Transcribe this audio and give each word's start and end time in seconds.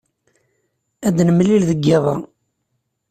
Ad 1.07 1.17
nemlil 1.27 1.61
deg 1.69 1.79
yiḍ-a. 1.87 2.15